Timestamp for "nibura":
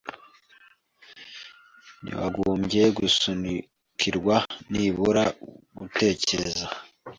4.71-5.23